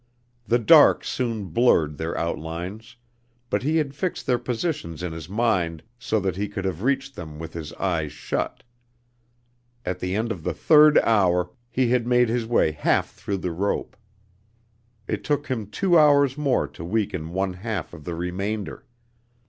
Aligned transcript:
The 0.47 0.57
dark 0.57 1.03
soon 1.03 1.49
blurred 1.49 1.99
their 1.99 2.17
outlines, 2.17 2.95
but 3.51 3.61
he 3.61 3.77
had 3.77 3.93
fixed 3.93 4.25
their 4.25 4.39
positions 4.39 5.03
in 5.03 5.11
his 5.13 5.29
mind 5.29 5.83
so 5.99 6.19
that 6.21 6.35
he 6.35 6.47
could 6.49 6.65
have 6.65 6.81
reached 6.81 7.15
them 7.15 7.37
with 7.37 7.53
his 7.53 7.71
eyes 7.73 8.11
shut. 8.11 8.63
At 9.85 9.99
the 9.99 10.15
end 10.15 10.31
of 10.31 10.41
the 10.41 10.55
third 10.55 10.97
hour 11.03 11.51
he 11.69 11.89
had 11.91 12.07
made 12.07 12.29
his 12.29 12.47
way 12.47 12.71
half 12.71 13.11
through 13.11 13.37
the 13.45 13.51
rope. 13.51 13.95
It 15.07 15.23
took 15.23 15.45
him 15.45 15.67
two 15.69 15.99
hours 15.99 16.35
more 16.35 16.67
to 16.69 16.83
weaken 16.83 17.29
one 17.29 17.53
half 17.53 17.93
of 17.93 18.03
the 18.03 18.15
remainder. 18.15 18.87